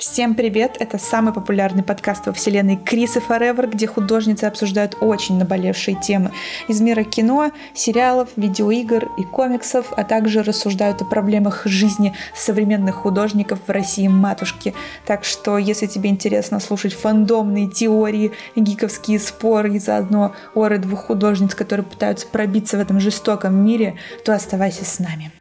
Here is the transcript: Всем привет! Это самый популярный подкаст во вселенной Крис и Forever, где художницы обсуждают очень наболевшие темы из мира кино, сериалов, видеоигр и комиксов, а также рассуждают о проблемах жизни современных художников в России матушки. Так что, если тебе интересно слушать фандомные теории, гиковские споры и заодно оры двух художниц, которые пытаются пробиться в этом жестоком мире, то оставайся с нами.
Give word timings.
Всем 0.00 0.36
привет! 0.36 0.76
Это 0.78 0.96
самый 0.96 1.34
популярный 1.34 1.82
подкаст 1.82 2.26
во 2.26 2.32
вселенной 2.32 2.76
Крис 2.76 3.16
и 3.16 3.18
Forever, 3.18 3.68
где 3.68 3.88
художницы 3.88 4.44
обсуждают 4.44 4.96
очень 5.00 5.38
наболевшие 5.38 6.00
темы 6.00 6.30
из 6.68 6.80
мира 6.80 7.02
кино, 7.02 7.50
сериалов, 7.74 8.28
видеоигр 8.36 9.08
и 9.18 9.24
комиксов, 9.24 9.92
а 9.96 10.04
также 10.04 10.44
рассуждают 10.44 11.02
о 11.02 11.04
проблемах 11.04 11.62
жизни 11.64 12.14
современных 12.32 12.94
художников 12.94 13.58
в 13.66 13.70
России 13.72 14.06
матушки. 14.06 14.72
Так 15.04 15.24
что, 15.24 15.58
если 15.58 15.86
тебе 15.86 16.10
интересно 16.10 16.60
слушать 16.60 16.94
фандомные 16.94 17.68
теории, 17.68 18.30
гиковские 18.54 19.18
споры 19.18 19.74
и 19.74 19.78
заодно 19.80 20.32
оры 20.54 20.78
двух 20.78 21.06
художниц, 21.06 21.56
которые 21.56 21.84
пытаются 21.84 22.28
пробиться 22.28 22.76
в 22.76 22.80
этом 22.80 23.00
жестоком 23.00 23.64
мире, 23.64 23.96
то 24.24 24.32
оставайся 24.32 24.84
с 24.84 25.00
нами. 25.00 25.32